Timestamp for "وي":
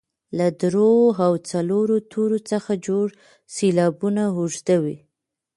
4.83-4.97